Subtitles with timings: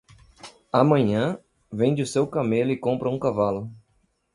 [0.73, 1.37] Amanhã?
[1.71, 3.69] vende o seu camelo e compra um cavalo.